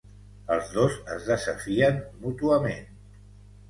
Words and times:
Els 0.55 0.71
dos 0.77 0.95
es 1.17 1.29
desafien 1.33 2.03
mútuament. 2.25 2.85